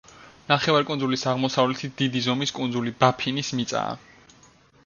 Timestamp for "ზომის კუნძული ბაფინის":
2.29-3.55